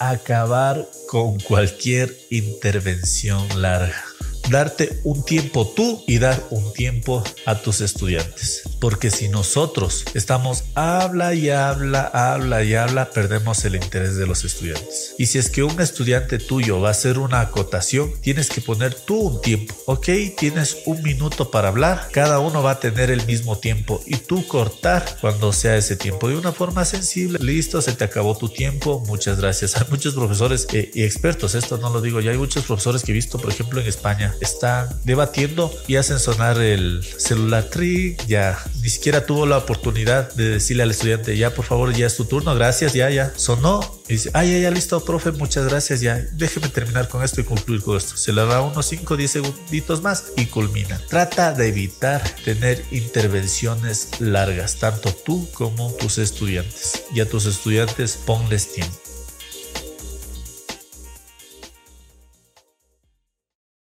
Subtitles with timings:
[0.00, 4.04] acabar con cualquier intervención larga
[4.50, 8.62] darte un tiempo tú y dar un tiempo a tus estudiantes.
[8.80, 14.44] Porque si nosotros estamos habla y habla, habla y habla, perdemos el interés de los
[14.44, 15.14] estudiantes.
[15.18, 18.94] Y si es que un estudiante tuyo va a hacer una acotación, tienes que poner
[18.94, 19.74] tú un tiempo.
[19.86, 24.16] Ok, tienes un minuto para hablar, cada uno va a tener el mismo tiempo y
[24.16, 27.38] tú cortar cuando sea ese tiempo de una forma sensible.
[27.40, 29.76] Listo, se te acabó tu tiempo, muchas gracias.
[29.80, 33.12] Hay muchos profesores eh, y expertos, esto no lo digo, ya hay muchos profesores que
[33.12, 38.58] he visto, por ejemplo, en España, están debatiendo y hacen sonar el celular trick, ya
[38.82, 42.24] ni siquiera tuvo la oportunidad de decirle al estudiante, ya por favor, ya es tu
[42.24, 43.80] turno, gracias, ya, ya, sonó.
[44.08, 47.44] Y dice, ay, ya, ya, listo, profe, muchas gracias, ya, déjeme terminar con esto y
[47.44, 48.16] concluir con esto.
[48.16, 51.00] Se le da unos 5, 10 segunditos más y culmina.
[51.08, 57.04] Trata de evitar tener intervenciones largas, tanto tú como tus estudiantes.
[57.12, 59.07] Y a tus estudiantes ponles tiempo.